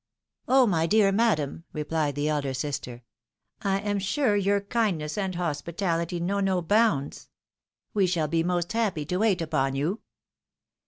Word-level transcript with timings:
"Oh! 0.47 0.65
my 0.65 0.87
dear 0.87 1.11
madam," 1.11 1.63
replied 1.73 2.15
the 2.15 2.27
elder 2.27 2.55
sister," 2.55 3.03
I 3.61 3.77
am 3.81 3.99
sure 3.99 4.35
your 4.35 4.59
kindness 4.61 5.15
and 5.15 5.35
hospitality 5.35 6.19
know 6.19 6.39
no 6.39 6.59
bounds. 6.63 7.29
We 7.93 8.07
shall 8.07 8.27
be 8.27 8.41
most 8.43 8.73
happy 8.73 9.05
to 9.05 9.17
wait 9.17 9.43
upon 9.43 9.75
you." 9.75 9.99